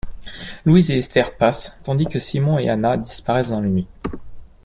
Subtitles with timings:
[0.65, 3.87] Louise et Esther passent, tandis que Simon et Hannah disparaissent dans la nuit.